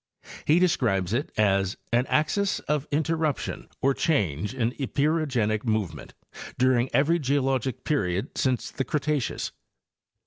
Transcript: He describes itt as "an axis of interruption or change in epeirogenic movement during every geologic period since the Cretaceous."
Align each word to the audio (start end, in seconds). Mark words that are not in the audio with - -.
He 0.45 0.57
describes 0.57 1.13
itt 1.13 1.31
as 1.37 1.77
"an 1.93 2.07
axis 2.07 2.57
of 2.61 2.87
interruption 2.89 3.69
or 3.83 3.93
change 3.93 4.51
in 4.51 4.71
epeirogenic 4.79 5.63
movement 5.63 6.15
during 6.57 6.89
every 6.91 7.19
geologic 7.19 7.83
period 7.83 8.35
since 8.35 8.71
the 8.71 8.83
Cretaceous." 8.83 9.51